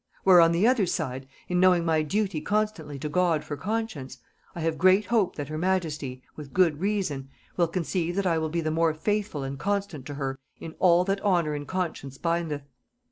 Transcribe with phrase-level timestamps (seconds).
[0.23, 4.17] Where on the other side, in knowing my duty constantly to God for conscience,
[4.55, 8.49] I have great hope that her majesty, with good reason, will conceive that I will
[8.49, 12.63] be the more faithful and constant to her in all that honor and conscience bindeth.